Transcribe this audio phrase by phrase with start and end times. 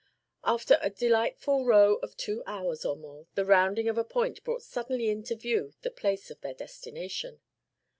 [0.45, 4.63] After a delightful row of two hours or more the rounding of a point brought
[4.63, 7.39] suddenly into view the place of their destination.